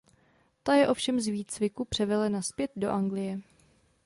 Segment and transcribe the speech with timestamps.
[0.63, 3.39] Ta je ovšem z výcviku převelena zpět do Anglie.